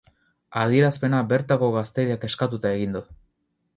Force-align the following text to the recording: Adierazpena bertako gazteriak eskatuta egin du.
Adierazpena 0.61 1.19
bertako 1.33 1.69
gazteriak 1.77 2.25
eskatuta 2.31 2.73
egin 2.79 2.97
du. 2.99 3.03